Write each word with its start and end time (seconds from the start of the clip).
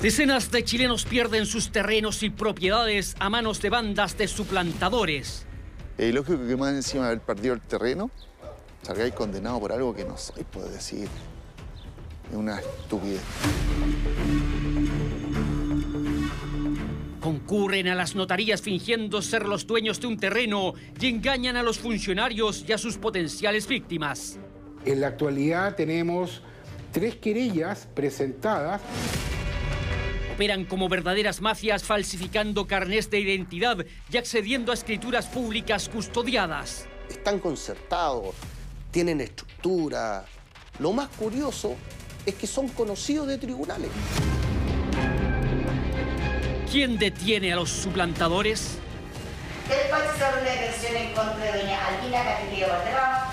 Decenas 0.00 0.52
de 0.52 0.62
chilenos 0.62 1.04
pierden 1.04 1.44
sus 1.44 1.72
terrenos 1.72 2.22
y 2.22 2.30
propiedades 2.30 3.16
a 3.18 3.28
manos 3.30 3.60
de 3.60 3.68
bandas 3.68 4.16
de 4.16 4.28
suplantadores. 4.28 5.44
Es 5.98 6.14
lógico 6.14 6.46
que 6.46 6.56
más 6.56 6.72
encima 6.72 7.02
de 7.02 7.08
haber 7.08 7.20
perdido 7.20 7.54
el 7.54 7.60
terreno, 7.60 8.08
salgáis 8.82 9.12
condenado 9.12 9.58
por 9.58 9.72
algo 9.72 9.92
que 9.92 10.04
no 10.04 10.16
soy, 10.16 10.44
puedo 10.44 10.68
decir. 10.68 11.08
Es 12.30 12.36
una 12.36 12.60
estupidez. 12.60 13.20
Concurren 17.20 17.88
a 17.88 17.96
las 17.96 18.14
notarías 18.14 18.62
fingiendo 18.62 19.20
ser 19.20 19.48
los 19.48 19.66
dueños 19.66 20.00
de 20.00 20.06
un 20.06 20.16
terreno 20.16 20.74
y 21.00 21.08
engañan 21.08 21.56
a 21.56 21.64
los 21.64 21.80
funcionarios 21.80 22.64
y 22.68 22.72
a 22.72 22.78
sus 22.78 22.98
potenciales 22.98 23.66
víctimas. 23.66 24.38
En 24.84 25.00
la 25.00 25.08
actualidad 25.08 25.74
tenemos 25.74 26.40
tres 26.92 27.16
querellas 27.16 27.88
presentadas 27.96 28.80
operan 30.38 30.66
como 30.66 30.88
verdaderas 30.88 31.40
mafias 31.40 31.82
falsificando 31.82 32.68
carnés 32.68 33.10
de 33.10 33.18
identidad 33.18 33.84
y 34.08 34.18
accediendo 34.18 34.70
a 34.70 34.74
escrituras 34.74 35.26
públicas 35.26 35.88
custodiadas. 35.88 36.86
Están 37.10 37.40
concertados, 37.40 38.36
tienen 38.92 39.20
estructura. 39.20 40.24
Lo 40.78 40.92
más 40.92 41.08
curioso 41.08 41.74
es 42.24 42.36
que 42.36 42.46
son 42.46 42.68
conocidos 42.68 43.26
de 43.26 43.36
tribunales. 43.38 43.90
¿Quién 46.70 46.98
detiene 46.98 47.52
a 47.52 47.56
los 47.56 47.70
suplantadores? 47.70 48.78
Despacho 49.68 50.38
una 50.40 50.50
detención 50.52 50.96
en 50.98 51.14
contra 51.14 51.52
de 51.52 51.62
doña 51.62 51.84
Albina 51.84 52.22
Castillo 52.22 52.68
Valderrama 52.68 53.27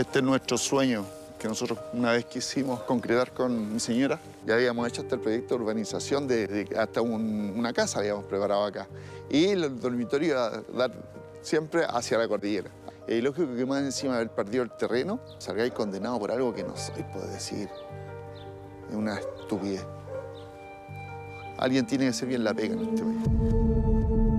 Este 0.00 0.20
es 0.20 0.24
nuestro 0.24 0.56
sueño 0.56 1.04
que 1.38 1.46
nosotros 1.46 1.78
una 1.92 2.12
vez 2.12 2.24
quisimos 2.24 2.80
concretar 2.84 3.32
con 3.32 3.74
mi 3.74 3.78
señora. 3.78 4.18
Ya 4.46 4.54
habíamos 4.54 4.88
hecho 4.88 5.02
hasta 5.02 5.16
el 5.16 5.20
proyecto 5.20 5.54
de 5.54 5.62
urbanización 5.62 6.26
de, 6.26 6.66
hasta 6.78 7.02
una 7.02 7.70
casa 7.74 7.98
habíamos 7.98 8.24
preparado 8.24 8.64
acá. 8.64 8.88
Y 9.28 9.48
el 9.48 9.78
dormitorio 9.78 10.28
iba 10.30 10.46
a 10.46 10.62
dar 10.74 10.92
siempre 11.42 11.84
hacia 11.86 12.16
la 12.16 12.26
cordillera. 12.26 12.70
Y 13.06 13.20
lógico 13.20 13.54
que 13.54 13.66
más 13.66 13.82
encima 13.82 14.14
de 14.14 14.20
haber 14.22 14.34
perdido 14.34 14.62
el 14.62 14.70
terreno, 14.70 15.20
salgáis 15.36 15.72
condenado 15.72 16.18
por 16.18 16.30
algo 16.30 16.54
que 16.54 16.64
no 16.64 16.74
soy, 16.78 17.02
puedo 17.12 17.26
decir. 17.26 17.68
Es 18.88 18.96
una 18.96 19.18
estupidez. 19.18 19.84
Alguien 21.58 21.86
tiene 21.86 22.06
que 22.06 22.14
ser 22.14 22.28
bien 22.28 22.42
la 22.42 22.54
pega 22.54 22.72
en 22.72 22.88
este 22.88 23.02
país. 23.02 24.29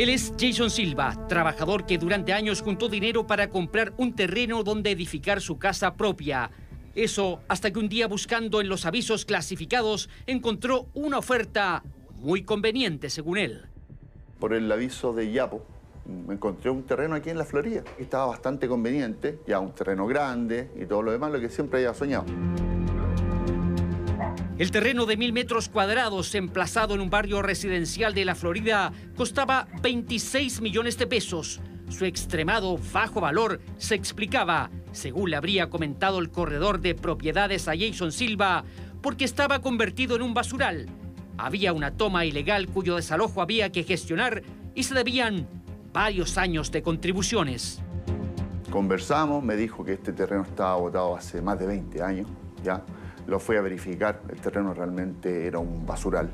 Él 0.00 0.08
es 0.08 0.32
Jason 0.40 0.70
Silva, 0.70 1.14
trabajador 1.28 1.84
que 1.84 1.98
durante 1.98 2.32
años 2.32 2.62
juntó 2.62 2.88
dinero 2.88 3.26
para 3.26 3.50
comprar 3.50 3.92
un 3.98 4.14
terreno 4.14 4.62
donde 4.62 4.92
edificar 4.92 5.42
su 5.42 5.58
casa 5.58 5.92
propia. 5.92 6.50
Eso 6.94 7.42
hasta 7.48 7.70
que 7.70 7.78
un 7.78 7.90
día 7.90 8.08
buscando 8.08 8.62
en 8.62 8.70
los 8.70 8.86
avisos 8.86 9.26
clasificados 9.26 10.08
encontró 10.26 10.86
una 10.94 11.18
oferta 11.18 11.82
muy 12.14 12.44
conveniente 12.44 13.10
según 13.10 13.36
él. 13.36 13.66
Por 14.38 14.54
el 14.54 14.72
aviso 14.72 15.12
de 15.12 15.32
Yapo, 15.32 15.66
encontré 16.30 16.70
un 16.70 16.84
terreno 16.84 17.14
aquí 17.14 17.28
en 17.28 17.36
la 17.36 17.44
Florida. 17.44 17.84
Estaba 17.98 18.24
bastante 18.24 18.68
conveniente, 18.68 19.40
ya 19.46 19.60
un 19.60 19.72
terreno 19.72 20.06
grande 20.06 20.70
y 20.80 20.86
todo 20.86 21.02
lo 21.02 21.12
demás, 21.12 21.30
lo 21.30 21.40
que 21.40 21.50
siempre 21.50 21.80
había 21.80 21.92
soñado. 21.92 22.24
El 24.60 24.70
terreno 24.70 25.06
de 25.06 25.16
mil 25.16 25.32
metros 25.32 25.70
cuadrados, 25.70 26.34
emplazado 26.34 26.92
en 26.92 27.00
un 27.00 27.08
barrio 27.08 27.40
residencial 27.40 28.12
de 28.12 28.26
la 28.26 28.34
Florida, 28.34 28.92
costaba 29.16 29.66
26 29.80 30.60
millones 30.60 30.98
de 30.98 31.06
pesos. 31.06 31.62
Su 31.88 32.04
extremado 32.04 32.78
bajo 32.92 33.22
valor 33.22 33.62
se 33.78 33.94
explicaba, 33.94 34.70
según 34.92 35.30
le 35.30 35.36
habría 35.36 35.70
comentado 35.70 36.18
el 36.18 36.30
corredor 36.30 36.78
de 36.82 36.94
propiedades 36.94 37.68
a 37.68 37.72
Jason 37.74 38.12
Silva, 38.12 38.64
porque 39.00 39.24
estaba 39.24 39.62
convertido 39.62 40.14
en 40.14 40.20
un 40.20 40.34
basural. 40.34 40.90
Había 41.38 41.72
una 41.72 41.92
toma 41.92 42.26
ilegal 42.26 42.68
cuyo 42.68 42.96
desalojo 42.96 43.40
había 43.40 43.72
que 43.72 43.84
gestionar 43.84 44.42
y 44.74 44.82
se 44.82 44.92
debían 44.92 45.48
varios 45.94 46.36
años 46.36 46.70
de 46.70 46.82
contribuciones. 46.82 47.80
Conversamos, 48.70 49.42
me 49.42 49.56
dijo 49.56 49.82
que 49.86 49.94
este 49.94 50.12
terreno 50.12 50.42
estaba 50.42 50.76
votado 50.76 51.16
hace 51.16 51.40
más 51.40 51.58
de 51.58 51.66
20 51.66 52.02
años, 52.02 52.28
ya 52.62 52.84
lo 53.26 53.38
fui 53.38 53.56
a 53.56 53.60
verificar, 53.60 54.20
el 54.28 54.40
terreno 54.40 54.74
realmente 54.74 55.46
era 55.46 55.58
un 55.58 55.86
basural. 55.86 56.30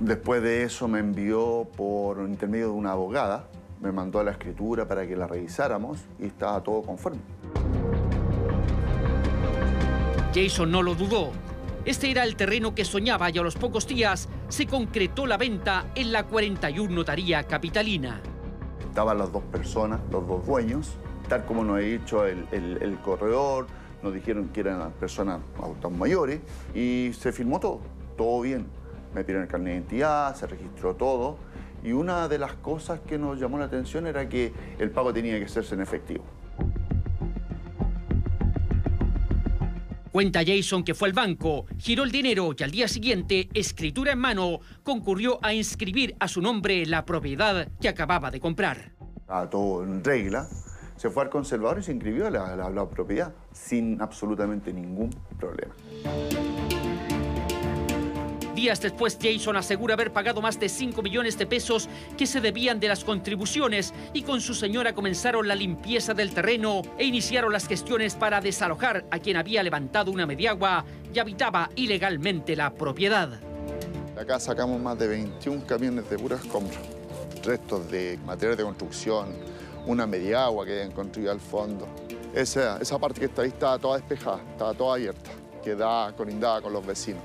Después 0.00 0.42
de 0.42 0.62
eso 0.62 0.88
me 0.88 0.98
envió 0.98 1.66
por 1.76 2.18
intermedio 2.18 2.66
de 2.66 2.72
una 2.72 2.92
abogada, 2.92 3.48
me 3.80 3.92
mandó 3.92 4.20
a 4.20 4.24
la 4.24 4.32
escritura 4.32 4.86
para 4.86 5.06
que 5.06 5.16
la 5.16 5.26
revisáramos 5.26 6.00
y 6.18 6.26
estaba 6.26 6.62
todo 6.62 6.82
conforme. 6.82 7.20
Jason 10.34 10.70
no 10.70 10.82
lo 10.82 10.94
dudó. 10.94 11.30
Este 11.86 12.10
era 12.10 12.24
el 12.24 12.36
terreno 12.36 12.74
que 12.74 12.84
soñaba 12.84 13.30
y 13.30 13.38
a 13.38 13.42
los 13.42 13.54
pocos 13.54 13.86
días 13.86 14.28
se 14.48 14.66
concretó 14.66 15.26
la 15.26 15.36
venta 15.36 15.86
en 15.94 16.12
la 16.12 16.24
41 16.24 16.94
Notaría 16.94 17.44
Capitalina. 17.44 18.20
Estaban 18.86 19.18
las 19.18 19.32
dos 19.32 19.44
personas, 19.44 20.00
los 20.10 20.26
dos 20.26 20.44
dueños, 20.46 20.96
tal 21.28 21.44
como 21.46 21.64
nos 21.64 21.76
ha 21.76 21.80
dicho 21.80 22.26
el, 22.26 22.46
el 22.50 22.98
corredor, 23.02 23.66
nos 24.06 24.14
dijeron 24.14 24.48
que 24.50 24.60
eran 24.60 24.92
personas 24.92 25.40
adultas 25.60 25.90
mayores 25.90 26.40
y 26.74 27.10
se 27.18 27.32
firmó 27.32 27.58
todo, 27.58 27.80
todo 28.16 28.40
bien. 28.40 28.66
Me 29.12 29.22
pidieron 29.22 29.42
el 29.42 29.48
carnet 29.48 29.72
de 29.72 29.74
identidad, 29.80 30.34
se 30.36 30.46
registró 30.46 30.94
todo 30.94 31.38
y 31.82 31.90
una 31.90 32.28
de 32.28 32.38
las 32.38 32.52
cosas 32.54 33.00
que 33.00 33.18
nos 33.18 33.40
llamó 33.40 33.58
la 33.58 33.64
atención 33.64 34.06
era 34.06 34.28
que 34.28 34.52
el 34.78 34.90
pago 34.90 35.12
tenía 35.12 35.38
que 35.38 35.46
hacerse 35.46 35.74
en 35.74 35.80
efectivo. 35.80 36.24
Cuenta 40.12 40.40
Jason 40.46 40.84
que 40.84 40.94
fue 40.94 41.08
al 41.08 41.12
banco, 41.12 41.66
giró 41.76 42.04
el 42.04 42.12
dinero 42.12 42.54
y 42.56 42.62
al 42.62 42.70
día 42.70 42.86
siguiente, 42.88 43.48
escritura 43.54 44.12
en 44.12 44.18
mano, 44.18 44.60
concurrió 44.84 45.40
a 45.42 45.52
inscribir 45.52 46.14
a 46.20 46.28
su 46.28 46.40
nombre 46.40 46.86
la 46.86 47.04
propiedad 47.04 47.68
que 47.80 47.88
acababa 47.88 48.30
de 48.30 48.38
comprar. 48.38 48.92
Estaba 49.16 49.50
todo 49.50 49.82
en 49.82 50.02
regla 50.02 50.48
se 50.96 51.10
fue 51.10 51.24
al 51.24 51.30
conservador 51.30 51.78
y 51.78 51.82
se 51.82 51.92
inscribió 51.92 52.26
a 52.26 52.30
la, 52.30 52.86
propiedad 52.88 53.32
sin 53.52 54.00
absolutamente 54.00 54.72
ningún 54.72 55.10
problema. 55.38 55.74
Días 58.54 58.80
después, 58.80 59.18
Jason 59.20 59.56
asegura 59.56 59.94
haber 59.94 60.14
pagado 60.14 60.40
más 60.40 60.58
de 60.58 60.70
5 60.70 61.02
millones 61.02 61.36
de 61.36 61.46
pesos 61.46 61.90
que 62.16 62.26
se 62.26 62.40
debían 62.40 62.80
de 62.80 62.88
las 62.88 63.04
contribuciones 63.04 63.92
y 64.14 64.22
con 64.22 64.40
su 64.40 64.54
señora 64.54 64.94
comenzaron 64.94 65.46
la 65.46 65.54
limpieza 65.54 66.14
del 66.14 66.32
terreno 66.32 66.80
e 66.96 67.04
iniciaron 67.04 67.52
las 67.52 67.68
gestiones 67.68 68.14
para 68.14 68.40
desalojar 68.40 69.04
a 69.10 69.18
quien 69.18 69.36
había 69.36 69.62
levantado 69.62 70.10
una 70.10 70.24
mediagua 70.24 70.86
y 71.12 71.18
habitaba 71.18 71.68
ilegalmente 71.76 72.56
la 72.56 72.72
propiedad. 72.72 73.38
Acá 74.18 74.40
sacamos 74.40 74.80
más 74.80 74.98
de 74.98 75.08
21 75.08 75.66
camiones 75.66 76.08
de 76.08 76.18
puras 76.18 76.42
compras, 76.46 76.80
restos 77.44 77.90
de 77.90 78.18
material 78.24 78.56
de 78.56 78.64
construcción, 78.64 79.26
una 79.86 80.06
media 80.06 80.44
agua 80.44 80.66
que 80.66 80.72
habían 80.72 80.92
construido 80.92 81.32
al 81.32 81.40
fondo. 81.40 81.86
Esa, 82.34 82.78
esa 82.78 82.98
parte 82.98 83.20
que 83.20 83.26
está 83.26 83.42
ahí 83.42 83.48
estaba 83.48 83.78
toda 83.78 83.96
despejada, 83.96 84.40
estaba 84.50 84.74
toda 84.74 84.94
abierta, 84.94 85.30
quedaba 85.62 86.12
colindada 86.12 86.60
con 86.60 86.72
los 86.72 86.84
vecinos. 86.84 87.22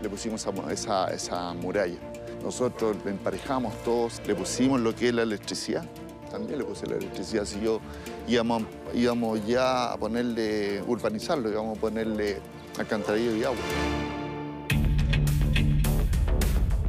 Le 0.00 0.08
pusimos 0.08 0.46
esa, 0.70 1.08
esa 1.08 1.52
muralla. 1.54 1.98
Nosotros 2.42 2.96
emparejamos 3.06 3.74
todos, 3.84 4.20
le 4.26 4.34
pusimos 4.34 4.80
lo 4.80 4.94
que 4.94 5.08
es 5.08 5.14
la 5.14 5.22
electricidad. 5.22 5.84
También 6.30 6.58
le 6.58 6.64
puse 6.64 6.86
la 6.86 6.96
electricidad. 6.96 7.44
Si 7.44 7.60
yo 7.60 7.80
íbamos, 8.26 8.64
íbamos 8.92 9.46
ya 9.46 9.92
a 9.92 9.96
ponerle, 9.96 10.82
urbanizarlo, 10.86 11.50
íbamos 11.50 11.78
a 11.78 11.80
ponerle 11.80 12.38
alcantarillo 12.78 13.36
y 13.36 13.44
agua. 13.44 14.03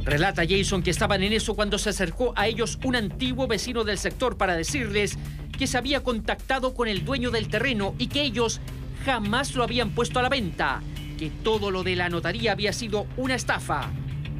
Relata 0.06 0.44
Jason 0.48 0.84
que 0.84 0.90
estaban 0.92 1.24
en 1.24 1.32
eso 1.32 1.56
cuando 1.56 1.78
se 1.78 1.90
acercó 1.90 2.32
a 2.36 2.46
ellos 2.46 2.78
un 2.84 2.94
antiguo 2.94 3.48
vecino 3.48 3.82
del 3.82 3.98
sector 3.98 4.36
para 4.36 4.56
decirles 4.56 5.18
que 5.58 5.66
se 5.66 5.76
había 5.76 6.04
contactado 6.04 6.74
con 6.74 6.86
el 6.86 7.04
dueño 7.04 7.32
del 7.32 7.48
terreno 7.48 7.96
y 7.98 8.06
que 8.06 8.22
ellos 8.22 8.60
jamás 9.04 9.56
lo 9.56 9.64
habían 9.64 9.90
puesto 9.90 10.20
a 10.20 10.22
la 10.22 10.28
venta, 10.28 10.80
que 11.18 11.30
todo 11.30 11.72
lo 11.72 11.82
de 11.82 11.96
la 11.96 12.08
notaría 12.08 12.52
había 12.52 12.72
sido 12.72 13.08
una 13.16 13.34
estafa. 13.34 13.90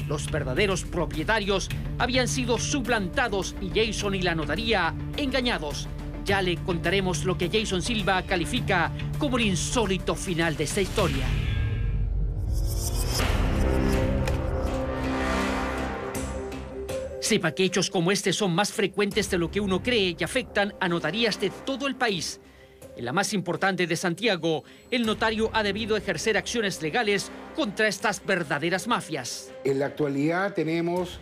Los 0.06 0.30
verdaderos 0.30 0.84
propietarios 0.84 1.68
habían 1.98 2.28
sido 2.28 2.58
suplantados 2.58 3.56
y 3.60 3.70
Jason 3.74 4.14
y 4.14 4.22
la 4.22 4.36
notaría 4.36 4.94
engañados. 5.16 5.88
Ya 6.24 6.42
le 6.42 6.58
contaremos 6.58 7.24
lo 7.24 7.36
que 7.36 7.50
Jason 7.52 7.82
Silva 7.82 8.22
califica 8.22 8.92
como 9.18 9.36
el 9.36 9.46
insólito 9.46 10.14
final 10.14 10.56
de 10.56 10.62
esta 10.62 10.80
historia. 10.80 11.26
Sepa 17.26 17.50
que 17.50 17.64
hechos 17.64 17.90
como 17.90 18.12
este 18.12 18.32
son 18.32 18.54
más 18.54 18.72
frecuentes 18.72 19.28
de 19.28 19.36
lo 19.36 19.50
que 19.50 19.58
uno 19.58 19.82
cree 19.82 20.14
y 20.16 20.22
afectan 20.22 20.72
a 20.78 20.88
notarías 20.88 21.40
de 21.40 21.50
todo 21.50 21.88
el 21.88 21.96
país. 21.96 22.40
En 22.96 23.04
la 23.04 23.12
más 23.12 23.32
importante 23.32 23.88
de 23.88 23.96
Santiago, 23.96 24.62
el 24.92 25.04
notario 25.04 25.50
ha 25.52 25.64
debido 25.64 25.96
ejercer 25.96 26.36
acciones 26.36 26.80
legales 26.82 27.32
contra 27.56 27.88
estas 27.88 28.24
verdaderas 28.24 28.86
mafias. 28.86 29.52
En 29.64 29.80
la 29.80 29.86
actualidad 29.86 30.54
tenemos 30.54 31.18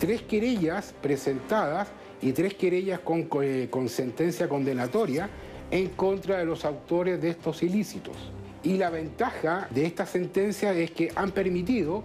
tres 0.00 0.22
querellas 0.22 0.92
presentadas 1.00 1.86
y 2.20 2.32
tres 2.32 2.54
querellas 2.54 2.98
con, 2.98 3.28
eh, 3.40 3.68
con 3.70 3.88
sentencia 3.88 4.48
condenatoria 4.48 5.30
en 5.70 5.90
contra 5.90 6.38
de 6.38 6.46
los 6.46 6.64
autores 6.64 7.22
de 7.22 7.28
estos 7.28 7.62
ilícitos. 7.62 8.16
Y 8.64 8.76
la 8.76 8.90
ventaja 8.90 9.68
de 9.70 9.86
esta 9.86 10.04
sentencia 10.04 10.72
es 10.72 10.90
que 10.90 11.12
han 11.14 11.30
permitido 11.30 12.02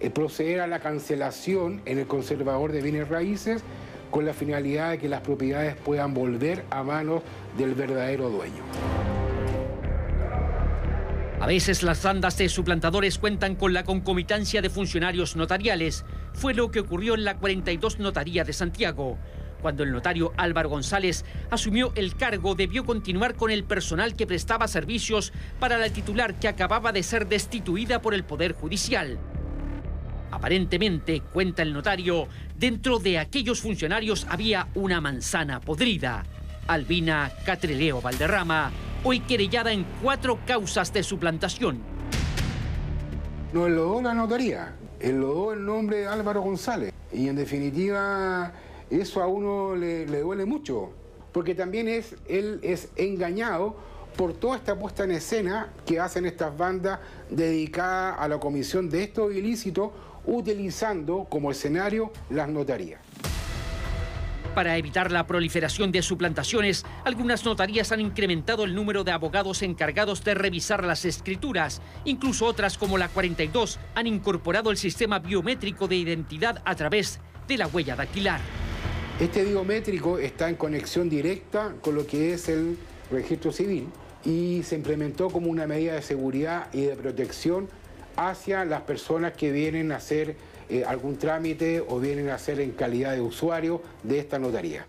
eh, 0.00 0.10
proceder 0.10 0.60
a 0.60 0.66
la 0.66 0.80
cancelación 0.80 1.82
en 1.84 1.98
el 1.98 2.06
conservador 2.06 2.72
de 2.72 2.82
bienes 2.82 3.08
raíces 3.08 3.62
con 4.10 4.24
la 4.24 4.32
finalidad 4.32 4.90
de 4.90 4.98
que 4.98 5.08
las 5.08 5.20
propiedades 5.20 5.76
puedan 5.76 6.14
volver 6.14 6.64
a 6.70 6.82
manos 6.82 7.22
del 7.56 7.74
verdadero 7.74 8.30
dueño. 8.30 8.62
A 11.40 11.46
veces 11.46 11.84
las 11.84 12.02
bandas 12.02 12.36
de 12.36 12.48
suplantadores 12.48 13.18
cuentan 13.18 13.54
con 13.54 13.72
la 13.72 13.84
concomitancia 13.84 14.60
de 14.60 14.70
funcionarios 14.70 15.36
notariales. 15.36 16.04
Fue 16.32 16.52
lo 16.52 16.70
que 16.70 16.80
ocurrió 16.80 17.14
en 17.14 17.24
la 17.24 17.36
42 17.36 18.00
Notaría 18.00 18.42
de 18.42 18.52
Santiago. 18.52 19.18
Cuando 19.62 19.84
el 19.84 19.92
notario 19.92 20.32
Álvaro 20.36 20.68
González 20.68 21.24
asumió 21.50 21.92
el 21.94 22.16
cargo, 22.16 22.54
debió 22.54 22.84
continuar 22.84 23.34
con 23.34 23.50
el 23.50 23.64
personal 23.64 24.14
que 24.14 24.26
prestaba 24.26 24.66
servicios 24.68 25.32
para 25.60 25.78
la 25.78 25.90
titular 25.90 26.34
que 26.34 26.48
acababa 26.48 26.92
de 26.92 27.02
ser 27.02 27.28
destituida 27.28 28.02
por 28.02 28.14
el 28.14 28.24
Poder 28.24 28.52
Judicial. 28.52 29.18
Aparentemente, 30.30 31.22
cuenta 31.32 31.62
el 31.62 31.72
notario, 31.72 32.28
dentro 32.56 32.98
de 32.98 33.18
aquellos 33.18 33.60
funcionarios 33.60 34.26
había 34.28 34.68
una 34.74 35.00
manzana 35.00 35.60
podrida. 35.60 36.24
Albina 36.66 37.32
Catreleo 37.46 38.02
Valderrama, 38.02 38.70
hoy 39.04 39.20
querellada 39.20 39.72
en 39.72 39.86
cuatro 40.02 40.38
causas 40.46 40.92
de 40.92 41.02
suplantación. 41.02 41.78
No 43.54 43.66
enlodó 43.66 44.02
la 44.02 44.12
notaría, 44.12 44.74
enlodó 45.00 45.54
el 45.54 45.64
nombre 45.64 46.00
de 46.00 46.06
Álvaro 46.08 46.42
González. 46.42 46.92
Y 47.10 47.28
en 47.28 47.36
definitiva, 47.36 48.52
eso 48.90 49.22
a 49.22 49.26
uno 49.26 49.74
le, 49.74 50.06
le 50.06 50.20
duele 50.20 50.44
mucho, 50.44 50.90
porque 51.32 51.54
también 51.54 51.88
es, 51.88 52.16
él 52.28 52.60
es 52.62 52.90
engañado 52.96 53.76
por 54.18 54.34
toda 54.34 54.56
esta 54.56 54.78
puesta 54.78 55.04
en 55.04 55.12
escena 55.12 55.72
que 55.86 56.00
hacen 56.00 56.26
estas 56.26 56.56
bandas 56.58 56.98
dedicadas 57.30 58.16
a 58.18 58.28
la 58.28 58.38
comisión 58.38 58.90
de 58.90 59.04
estos 59.04 59.32
ilícitos 59.32 59.90
utilizando 60.26 61.26
como 61.28 61.50
escenario 61.50 62.12
las 62.30 62.48
notarías. 62.48 63.00
Para 64.54 64.76
evitar 64.76 65.12
la 65.12 65.26
proliferación 65.26 65.92
de 65.92 66.02
suplantaciones, 66.02 66.84
algunas 67.04 67.44
notarías 67.44 67.92
han 67.92 68.00
incrementado 68.00 68.64
el 68.64 68.74
número 68.74 69.04
de 69.04 69.12
abogados 69.12 69.62
encargados 69.62 70.24
de 70.24 70.34
revisar 70.34 70.84
las 70.84 71.04
escrituras. 71.04 71.80
Incluso 72.04 72.46
otras, 72.46 72.76
como 72.76 72.98
la 72.98 73.08
42, 73.08 73.78
han 73.94 74.08
incorporado 74.08 74.72
el 74.72 74.76
sistema 74.76 75.20
biométrico 75.20 75.86
de 75.86 75.96
identidad 75.96 76.60
a 76.64 76.74
través 76.74 77.20
de 77.46 77.56
la 77.56 77.68
huella 77.68 77.94
dactilar. 77.94 78.40
Este 79.20 79.44
biométrico 79.44 80.18
está 80.18 80.48
en 80.48 80.56
conexión 80.56 81.08
directa 81.08 81.74
con 81.80 81.94
lo 81.94 82.06
que 82.06 82.32
es 82.34 82.48
el 82.48 82.76
registro 83.12 83.52
civil 83.52 83.86
y 84.24 84.62
se 84.64 84.74
implementó 84.74 85.28
como 85.28 85.50
una 85.50 85.66
medida 85.66 85.94
de 85.94 86.02
seguridad 86.02 86.66
y 86.72 86.82
de 86.82 86.96
protección 86.96 87.68
hacia 88.18 88.64
las 88.64 88.82
personas 88.82 89.32
que 89.32 89.52
vienen 89.52 89.92
a 89.92 89.96
hacer 89.96 90.36
eh, 90.68 90.84
algún 90.84 91.16
trámite 91.16 91.80
o 91.80 92.00
vienen 92.00 92.28
a 92.30 92.34
hacer 92.34 92.60
en 92.60 92.72
calidad 92.72 93.12
de 93.12 93.20
usuario 93.20 93.80
de 94.02 94.18
esta 94.18 94.38
notaría. 94.38 94.86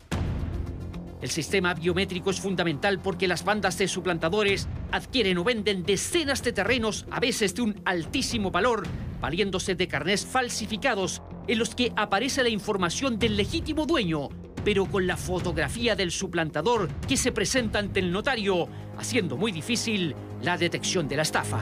El 1.21 1.29
sistema 1.29 1.73
biométrico 1.73 2.31
es 2.31 2.39
fundamental 2.39 2.99
porque 2.99 3.27
las 3.27 3.45
bandas 3.45 3.77
de 3.77 3.87
suplantadores 3.87 4.67
adquieren 4.91 5.37
o 5.37 5.43
venden 5.43 5.83
decenas 5.83 6.43
de 6.43 6.53
terrenos, 6.53 7.05
a 7.11 7.19
veces 7.19 7.53
de 7.53 7.61
un 7.61 7.81
altísimo 7.85 8.51
valor, 8.51 8.87
valiéndose 9.21 9.75
de 9.75 9.87
carnés 9.87 10.25
falsificados 10.25 11.21
en 11.47 11.59
los 11.59 11.75
que 11.75 11.91
aparece 11.95 12.41
la 12.41 12.49
información 12.49 13.19
del 13.19 13.37
legítimo 13.37 13.85
dueño, 13.85 14.29
pero 14.63 14.85
con 14.85 15.07
la 15.07 15.17
fotografía 15.17 15.95
del 15.95 16.11
suplantador 16.11 16.89
que 17.07 17.17
se 17.17 17.31
presenta 17.31 17.79
ante 17.79 17.99
el 17.99 18.11
notario, 18.11 18.67
haciendo 18.97 19.37
muy 19.37 19.51
difícil 19.51 20.15
la 20.41 20.57
detección 20.57 21.07
de 21.07 21.17
la 21.17 21.23
estafa 21.23 21.59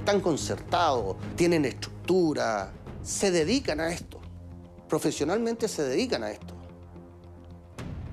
están 0.00 0.20
concertados, 0.20 1.16
tienen 1.36 1.64
estructura, 1.64 2.72
se 3.02 3.30
dedican 3.30 3.80
a 3.80 3.92
esto. 3.92 4.18
Profesionalmente 4.88 5.68
se 5.68 5.84
dedican 5.84 6.24
a 6.24 6.30
esto. 6.30 6.54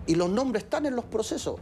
Y 0.05 0.15
los 0.15 0.29
nombres 0.29 0.65
están 0.65 0.85
en 0.85 0.95
los 0.95 1.05
procesos. 1.05 1.59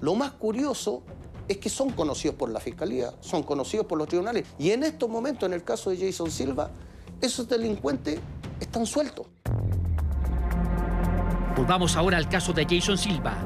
Lo 0.00 0.14
más 0.14 0.32
curioso 0.32 1.02
es 1.48 1.58
que 1.58 1.68
son 1.68 1.90
conocidos 1.90 2.36
por 2.36 2.50
la 2.50 2.60
Fiscalía, 2.60 3.12
son 3.20 3.42
conocidos 3.42 3.86
por 3.86 3.98
los 3.98 4.08
tribunales. 4.08 4.46
Y 4.58 4.70
en 4.70 4.84
estos 4.84 5.10
momentos, 5.10 5.46
en 5.46 5.52
el 5.52 5.64
caso 5.64 5.90
de 5.90 5.98
Jason 5.98 6.30
Silva, 6.30 6.70
esos 7.20 7.48
delincuentes 7.48 8.20
están 8.60 8.86
sueltos. 8.86 9.26
Volvamos 11.56 11.96
ahora 11.96 12.16
al 12.16 12.28
caso 12.28 12.52
de 12.52 12.64
Jason 12.64 12.96
Silva. 12.96 13.36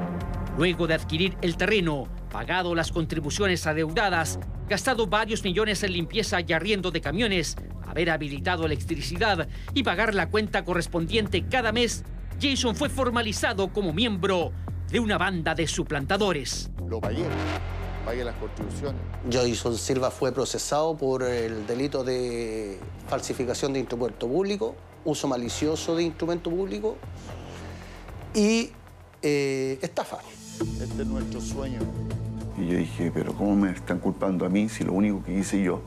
Luego 0.57 0.87
de 0.87 0.95
adquirir 0.95 1.37
el 1.41 1.57
terreno, 1.57 2.07
pagado 2.31 2.75
las 2.75 2.93
contribuciones 2.93 3.67
adeudadas, 3.67 4.39
gastado 4.69 5.07
varios 5.07 5.43
millones 5.43 5.83
en 5.83 5.93
limpieza 5.93 6.41
y 6.47 6.53
arriendo 6.53 6.91
de 6.91 7.01
camiones, 7.01 7.57
haber 7.87 8.11
habilitado 8.11 8.67
electricidad 8.67 9.49
y 9.75 9.83
pagar 9.83 10.15
la 10.15 10.29
cuenta 10.29 10.65
correspondiente 10.65 11.47
cada 11.47 11.73
mes, 11.73 12.05
Jason 12.41 12.77
fue 12.77 12.89
formalizado 12.89 13.73
como 13.73 13.93
miembro 13.93 14.53
de 14.91 15.01
una 15.01 15.19
banda 15.19 15.55
de 15.55 15.67
suplantadores. 15.67 16.71
Lo 16.87 17.01
pagué, 17.01 17.25
pagué 18.05 18.25
las 18.25 18.37
contribuciones. 18.37 19.01
Jason 19.31 19.77
Silva 19.77 20.11
fue 20.11 20.33
procesado 20.33 20.97
por 20.97 21.23
el 21.23 21.67
delito 21.67 22.05
de 22.05 22.79
falsificación 23.09 23.73
de 23.73 23.81
instrumento 23.81 24.29
público, 24.29 24.77
uso 25.05 25.27
malicioso 25.27 25.97
de 25.97 26.05
instrumento 26.05 26.51
público 26.51 26.97
y 28.35 28.71
eh, 29.23 29.79
estafa. 29.81 30.19
Este 30.61 31.03
es 31.03 31.07
nuestro 31.07 31.41
sueño. 31.41 31.81
Y 32.61 32.67
yo 32.67 32.79
dije, 32.79 33.13
pero 33.15 33.33
¿cómo 33.35 33.55
me 33.55 33.71
están 33.71 34.01
culpando 34.01 34.45
a 34.45 34.49
mí 34.49 34.69
si 34.69 34.83
lo 34.83 34.93
único 34.93 35.23
que 35.23 35.33
hice 35.33 35.63
yo 35.63 35.81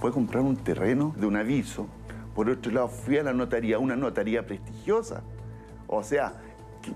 fue 0.00 0.10
comprar 0.10 0.42
un 0.42 0.56
terreno 0.56 1.14
de 1.16 1.26
un 1.26 1.36
aviso? 1.36 1.86
Por 2.34 2.50
otro 2.50 2.72
lado, 2.72 2.88
fui 2.88 3.16
a 3.16 3.22
la 3.22 3.32
notaría, 3.32 3.78
una 3.78 3.94
notaría 3.94 4.44
prestigiosa. 4.44 5.22
O 5.86 6.02
sea, 6.02 6.34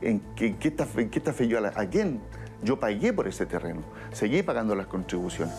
¿en 0.00 0.20
qué, 0.34 0.56
qué 0.56 0.74
en 0.96 1.10
qué 1.10 1.48
yo 1.48 1.58
a, 1.58 1.60
la, 1.60 1.72
a 1.76 1.86
quién? 1.86 2.20
Yo 2.62 2.78
pagué 2.80 3.12
por 3.12 3.28
ese 3.28 3.46
terreno, 3.46 3.82
seguí 4.12 4.42
pagando 4.42 4.74
las 4.74 4.86
contribuciones. 4.86 5.54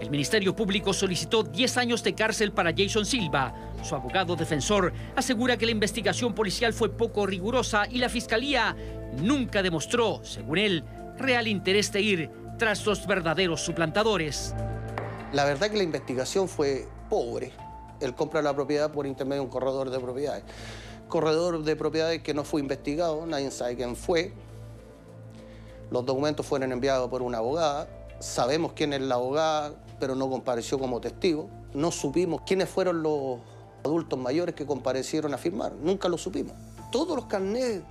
El 0.00 0.10
Ministerio 0.10 0.56
Público 0.56 0.92
solicitó 0.92 1.42
10 1.42 1.76
años 1.76 2.02
de 2.02 2.14
cárcel 2.14 2.52
para 2.52 2.72
Jason 2.76 3.06
Silva. 3.06 3.54
Su 3.82 3.94
abogado 3.94 4.34
defensor 4.34 4.92
asegura 5.14 5.56
que 5.56 5.66
la 5.66 5.72
investigación 5.72 6.34
policial 6.34 6.72
fue 6.72 6.88
poco 6.88 7.26
rigurosa 7.26 7.86
y 7.88 7.98
la 7.98 8.08
Fiscalía 8.08 8.74
nunca 9.20 9.62
demostró, 9.62 10.20
según 10.24 10.58
él, 10.58 10.84
real 11.22 11.48
interés 11.48 11.92
de 11.92 12.00
ir 12.00 12.30
tras 12.58 12.84
los 12.84 13.06
verdaderos 13.06 13.60
suplantadores. 13.60 14.54
La 15.32 15.44
verdad 15.44 15.70
que 15.70 15.76
la 15.76 15.82
investigación 15.82 16.48
fue 16.48 16.86
pobre. 17.08 17.52
Él 18.00 18.14
compra 18.14 18.42
la 18.42 18.54
propiedad 18.54 18.90
por 18.90 19.06
intermedio 19.06 19.42
de 19.42 19.46
un 19.46 19.50
corredor 19.50 19.90
de 19.90 19.98
propiedades. 19.98 20.44
Corredor 21.08 21.62
de 21.62 21.76
propiedades 21.76 22.22
que 22.22 22.34
no 22.34 22.44
fue 22.44 22.60
investigado, 22.60 23.24
nadie 23.26 23.50
sabe 23.50 23.76
quién 23.76 23.96
fue. 23.96 24.32
Los 25.90 26.04
documentos 26.04 26.44
fueron 26.46 26.72
enviados 26.72 27.08
por 27.08 27.22
una 27.22 27.38
abogada. 27.38 27.88
Sabemos 28.18 28.72
quién 28.72 28.92
es 28.92 29.00
la 29.02 29.16
abogada, 29.16 29.72
pero 30.00 30.14
no 30.14 30.28
compareció 30.28 30.78
como 30.78 31.00
testigo. 31.00 31.48
No 31.74 31.90
supimos 31.90 32.42
quiénes 32.46 32.68
fueron 32.68 33.02
los 33.02 33.40
adultos 33.84 34.18
mayores 34.18 34.54
que 34.54 34.66
comparecieron 34.66 35.34
a 35.34 35.38
firmar. 35.38 35.72
Nunca 35.72 36.08
lo 36.08 36.16
supimos. 36.18 36.54
Todos 36.90 37.16
los 37.16 37.26
carnets 37.26 37.82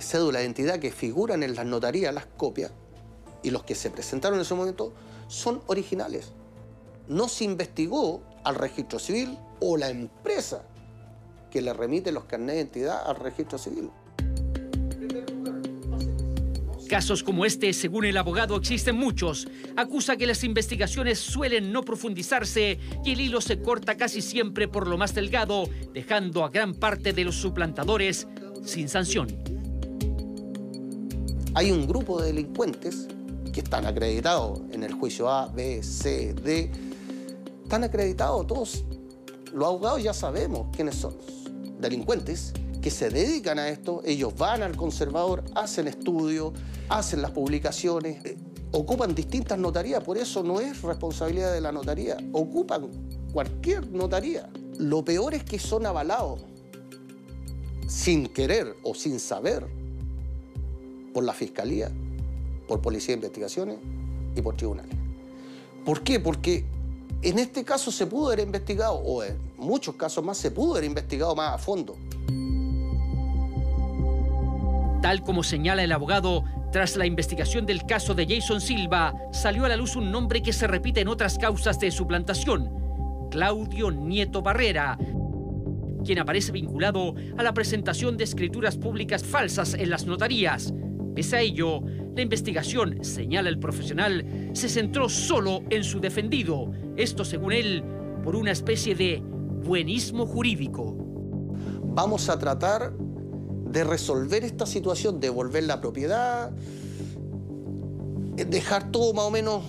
cédula 0.00 0.38
de 0.38 0.44
identidad 0.44 0.78
que 0.78 0.90
figuran 0.90 1.42
en 1.42 1.54
las 1.54 1.66
notarías, 1.66 2.14
las 2.14 2.26
copias, 2.26 2.72
y 3.42 3.50
los 3.50 3.64
que 3.64 3.74
se 3.74 3.90
presentaron 3.90 4.38
en 4.38 4.42
ese 4.42 4.54
momento, 4.54 4.92
son 5.28 5.62
originales. 5.66 6.32
No 7.08 7.28
se 7.28 7.44
investigó 7.44 8.22
al 8.44 8.54
registro 8.54 8.98
civil 8.98 9.38
o 9.60 9.76
la 9.76 9.90
empresa 9.90 10.64
que 11.50 11.62
le 11.62 11.72
remite 11.72 12.12
los 12.12 12.24
carnets 12.24 12.52
de 12.52 12.60
identidad 12.60 13.08
al 13.08 13.16
registro 13.16 13.58
civil. 13.58 13.90
Casos 16.88 17.22
como 17.22 17.44
este, 17.44 17.72
según 17.72 18.04
el 18.04 18.16
abogado, 18.16 18.56
existen 18.56 18.96
muchos. 18.96 19.46
Acusa 19.76 20.16
que 20.16 20.26
las 20.26 20.42
investigaciones 20.42 21.20
suelen 21.20 21.70
no 21.70 21.84
profundizarse 21.84 22.80
y 23.04 23.12
el 23.12 23.20
hilo 23.20 23.40
se 23.40 23.62
corta 23.62 23.96
casi 23.96 24.20
siempre 24.20 24.66
por 24.66 24.88
lo 24.88 24.98
más 24.98 25.14
delgado, 25.14 25.68
dejando 25.92 26.44
a 26.44 26.48
gran 26.48 26.74
parte 26.74 27.12
de 27.12 27.22
los 27.22 27.36
suplantadores 27.36 28.26
sin 28.64 28.88
sanción. 28.88 29.59
Hay 31.52 31.72
un 31.72 31.88
grupo 31.88 32.20
de 32.20 32.28
delincuentes 32.28 33.08
que 33.52 33.58
están 33.58 33.84
acreditados 33.84 34.60
en 34.70 34.84
el 34.84 34.92
juicio 34.92 35.28
A, 35.28 35.48
B, 35.48 35.82
C, 35.82 36.32
D. 36.32 36.70
Están 37.64 37.82
acreditados 37.82 38.46
todos. 38.46 38.84
Los 39.52 39.66
abogados 39.66 40.00
ya 40.00 40.14
sabemos 40.14 40.68
quiénes 40.74 40.94
son. 40.94 41.16
Delincuentes 41.80 42.52
que 42.80 42.90
se 42.90 43.10
dedican 43.10 43.58
a 43.58 43.68
esto, 43.68 44.00
ellos 44.04 44.32
van 44.36 44.62
al 44.62 44.76
conservador, 44.76 45.42
hacen 45.56 45.88
estudios, 45.88 46.52
hacen 46.88 47.20
las 47.20 47.32
publicaciones, 47.32 48.24
eh, 48.24 48.38
ocupan 48.70 49.12
distintas 49.12 49.58
notarías, 49.58 50.04
por 50.04 50.18
eso 50.18 50.44
no 50.44 50.60
es 50.60 50.80
responsabilidad 50.82 51.52
de 51.52 51.60
la 51.60 51.72
notaría, 51.72 52.16
ocupan 52.32 52.88
cualquier 53.32 53.90
notaría. 53.90 54.48
Lo 54.78 55.04
peor 55.04 55.34
es 55.34 55.42
que 55.42 55.58
son 55.58 55.84
avalados 55.84 56.42
sin 57.88 58.28
querer 58.28 58.76
o 58.84 58.94
sin 58.94 59.18
saber 59.18 59.79
por 61.12 61.24
la 61.24 61.32
Fiscalía, 61.32 61.90
por 62.68 62.80
Policía 62.80 63.14
de 63.14 63.18
Investigaciones 63.18 63.78
y 64.36 64.42
por 64.42 64.56
tribunales. 64.56 64.94
¿Por 65.84 66.02
qué? 66.02 66.20
Porque 66.20 66.64
en 67.22 67.38
este 67.38 67.64
caso 67.64 67.90
se 67.90 68.06
pudo 68.06 68.28
haber 68.28 68.40
investigado, 68.40 68.94
o 68.94 69.22
en 69.22 69.36
muchos 69.58 69.94
casos 69.94 70.24
más 70.24 70.38
se 70.38 70.50
pudo 70.50 70.72
haber 70.72 70.84
investigado 70.84 71.34
más 71.34 71.54
a 71.54 71.58
fondo. 71.58 71.96
Tal 75.02 75.22
como 75.24 75.42
señala 75.42 75.82
el 75.82 75.92
abogado, 75.92 76.44
tras 76.72 76.96
la 76.96 77.06
investigación 77.06 77.66
del 77.66 77.84
caso 77.84 78.14
de 78.14 78.26
Jason 78.26 78.60
Silva, 78.60 79.14
salió 79.32 79.64
a 79.64 79.68
la 79.68 79.76
luz 79.76 79.96
un 79.96 80.10
nombre 80.10 80.42
que 80.42 80.52
se 80.52 80.66
repite 80.66 81.00
en 81.00 81.08
otras 81.08 81.38
causas 81.38 81.80
de 81.80 81.90
suplantación, 81.90 82.70
Claudio 83.30 83.90
Nieto 83.90 84.42
Barrera, 84.42 84.98
quien 86.04 86.18
aparece 86.18 86.52
vinculado 86.52 87.14
a 87.36 87.42
la 87.42 87.52
presentación 87.52 88.16
de 88.16 88.24
escrituras 88.24 88.76
públicas 88.76 89.24
falsas 89.24 89.74
en 89.74 89.90
las 89.90 90.06
notarías. 90.06 90.72
Pese 91.20 91.36
a 91.36 91.40
ello, 91.42 91.82
la 92.16 92.22
investigación, 92.22 93.04
señala 93.04 93.50
el 93.50 93.58
profesional, 93.58 94.24
se 94.54 94.70
centró 94.70 95.10
solo 95.10 95.60
en 95.68 95.84
su 95.84 96.00
defendido, 96.00 96.72
esto 96.96 97.26
según 97.26 97.52
él, 97.52 97.84
por 98.24 98.36
una 98.36 98.52
especie 98.52 98.94
de 98.94 99.22
buenismo 99.62 100.24
jurídico. 100.24 100.96
Vamos 101.84 102.30
a 102.30 102.38
tratar 102.38 102.94
de 102.96 103.84
resolver 103.84 104.44
esta 104.44 104.64
situación, 104.64 105.20
devolver 105.20 105.64
la 105.64 105.78
propiedad, 105.82 106.52
dejar 108.48 108.90
todo 108.90 109.12
más 109.12 109.26
o 109.26 109.30
menos 109.30 109.62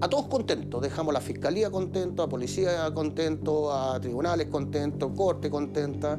a 0.00 0.08
todos 0.08 0.28
contentos. 0.28 0.80
Dejamos 0.80 1.10
a 1.10 1.18
la 1.18 1.20
fiscalía 1.20 1.70
contento, 1.70 2.22
a 2.22 2.28
policía 2.30 2.90
contento, 2.94 3.70
a 3.70 4.00
tribunales 4.00 4.46
contentos, 4.46 5.12
corte 5.14 5.50
contenta, 5.50 6.18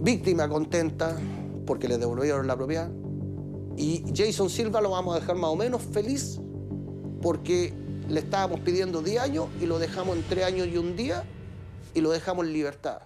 víctima 0.00 0.48
contenta, 0.48 1.16
porque 1.66 1.88
le 1.88 1.98
devolvieron 1.98 2.46
la 2.46 2.56
propiedad. 2.56 2.88
Y 3.78 4.02
Jason 4.12 4.50
Silva 4.50 4.80
lo 4.80 4.90
vamos 4.90 5.16
a 5.16 5.20
dejar 5.20 5.36
más 5.36 5.50
o 5.50 5.56
menos 5.56 5.80
feliz 5.82 6.40
porque 7.22 7.72
le 8.08 8.18
estábamos 8.18 8.58
pidiendo 8.60 9.02
10 9.02 9.20
años 9.20 9.46
y 9.62 9.66
lo 9.66 9.78
dejamos 9.78 10.16
en 10.16 10.24
3 10.24 10.44
años 10.46 10.66
y 10.66 10.76
un 10.78 10.96
día 10.96 11.22
y 11.94 12.00
lo 12.00 12.10
dejamos 12.10 12.44
en 12.44 12.52
libertad. 12.54 13.02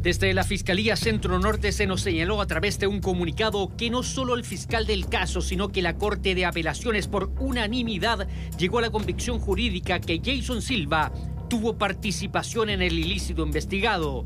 Desde 0.00 0.32
la 0.32 0.44
Fiscalía 0.44 0.96
Centro 0.96 1.38
Norte 1.38 1.70
se 1.70 1.86
nos 1.86 2.00
señaló 2.00 2.40
a 2.40 2.46
través 2.46 2.78
de 2.78 2.86
un 2.86 3.00
comunicado 3.00 3.76
que 3.76 3.90
no 3.90 4.02
solo 4.02 4.36
el 4.36 4.44
fiscal 4.44 4.86
del 4.86 5.08
caso, 5.08 5.42
sino 5.42 5.70
que 5.70 5.82
la 5.82 5.98
Corte 5.98 6.34
de 6.34 6.46
Apelaciones 6.46 7.08
por 7.08 7.30
unanimidad 7.40 8.26
llegó 8.56 8.78
a 8.78 8.82
la 8.82 8.90
convicción 8.90 9.38
jurídica 9.38 10.00
que 10.00 10.22
Jason 10.24 10.62
Silva 10.62 11.12
tuvo 11.50 11.76
participación 11.76 12.70
en 12.70 12.82
el 12.82 12.98
ilícito 12.98 13.44
investigado. 13.44 14.24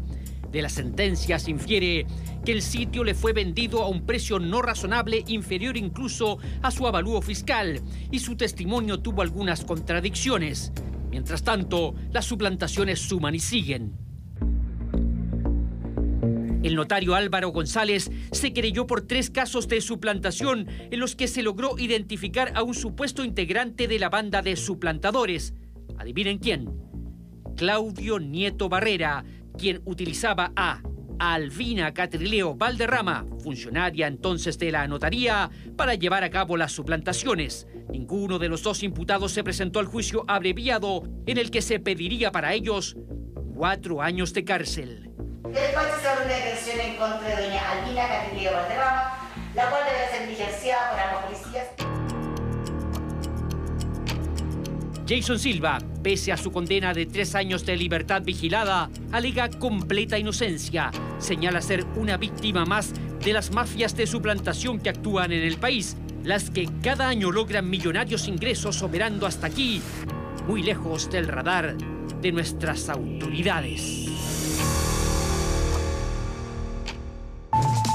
De 0.51 0.63
la 0.63 0.69
sentencia 0.69 1.39
se 1.39 1.51
infiere 1.53 2.07
que 2.45 2.53
el 2.53 2.63
sitio 2.63 3.05
le 3.05 3.15
fue 3.15 3.33
vendido 3.33 3.83
a 3.83 3.89
un 3.89 4.05
precio 4.05 4.39
no 4.39 4.63
razonable 4.63 5.25
inferior 5.29 5.77
incluso 5.77 6.39
a 6.63 6.71
su 6.71 6.87
avalúo 6.87 7.23
fiscal 7.23 7.81
y 8.11 8.19
su 8.19 8.37
testimonio 8.37 8.99
tuvo 8.99 9.23
algunas 9.23 9.65
contradicciones. 9.65 10.73
Mientras 11.11 11.43
tanto, 11.43 11.95
las 12.13 12.25
suplantaciones 12.25 13.01
suman 13.01 13.35
y 13.35 13.41
siguen. 13.41 13.93
El 16.63 16.75
notario 16.75 17.15
Álvaro 17.15 17.51
González 17.51 18.11
se 18.33 18.53
creyó 18.53 18.87
por 18.87 19.03
tres 19.03 19.31
casos 19.31 19.67
de 19.67 19.81
suplantación 19.81 20.67
en 20.91 21.01
los 21.01 21.17
que 21.17 21.27
se 21.27 21.43
logró 21.43 21.79
identificar 21.79 22.53
a 22.55 22.63
un 22.63 22.75
supuesto 22.75 23.25
integrante 23.25 23.89
de 23.89 23.99
la 23.99 24.11
banda 24.11 24.43
de 24.43 24.57
suplantadores. 24.57 25.55
Adivinen 25.97 26.39
quién. 26.39 26.71
Claudio 27.57 28.19
Nieto 28.19 28.69
Barrera, 28.69 29.25
quien 29.61 29.83
utilizaba 29.85 30.53
a 30.57 30.81
Alvina 31.19 31.93
Catrileo 31.93 32.55
Valderrama, 32.55 33.27
funcionaria 33.43 34.07
entonces 34.07 34.59
de 34.59 34.73
la 34.73 34.89
notaría, 34.89 35.51
para 35.77 35.95
llevar 35.95 36.25
a 36.25 36.31
cabo 36.31 36.57
las 36.57 36.73
suplantaciones. 36.73 37.67
Ninguno 37.91 38.39
de 38.39 38.49
los 38.49 38.63
dos 38.63 38.83
imputados 38.83 39.33
se 39.33 39.45
presentó 39.45 39.79
al 39.79 39.85
juicio 39.85 40.25
abreviado 40.29 41.03
en 41.27 41.37
el 41.37 41.51
que 41.51 41.61
se 41.61 41.79
pediría 41.79 42.33
para 42.33 42.55
ellos 42.55 42.97
cuatro 43.55 44.01
años 44.01 44.33
de 44.33 44.45
cárcel. 44.47 45.11
Se 45.53 45.77
abre 45.77 46.25
una 46.25 46.35
detención 46.35 46.81
en 46.81 46.97
contra 46.97 47.29
de 47.29 47.43
doña 47.43 47.71
Albina 47.71 48.09
Catrileo 48.09 48.53
Valderrama, 48.55 49.19
la 49.55 49.69
cual 49.69 49.83
debe 49.85 50.09
ser 50.09 50.27
diligenciada 50.27 50.91
por 50.91 51.01
ambos 51.01 51.25
policías. 51.25 51.90
Jason 55.11 55.41
Silva, 55.41 55.81
pese 56.05 56.31
a 56.31 56.37
su 56.37 56.53
condena 56.53 56.95
de 56.95 57.05
tres 57.05 57.35
años 57.35 57.67
de 57.67 57.77
libertad 57.77 58.23
vigilada, 58.23 58.89
alega 59.11 59.51
completa 59.51 60.17
inocencia. 60.17 60.93
Señala 61.19 61.61
ser 61.63 61.85
una 61.97 62.17
víctima 62.17 62.65
más 62.65 62.93
de 63.19 63.33
las 63.33 63.51
mafias 63.51 63.97
de 63.97 64.07
suplantación 64.07 64.79
que 64.79 64.91
actúan 64.91 65.33
en 65.33 65.43
el 65.43 65.57
país, 65.57 65.97
las 66.23 66.49
que 66.49 66.69
cada 66.81 67.09
año 67.09 67.33
logran 67.33 67.69
millonarios 67.69 68.29
ingresos 68.29 68.83
operando 68.83 69.27
hasta 69.27 69.49
aquí, 69.49 69.83
muy 70.47 70.63
lejos 70.63 71.11
del 71.11 71.27
radar 71.27 71.77
de 72.23 72.31
nuestras 72.31 72.89
autoridades. 72.89 74.10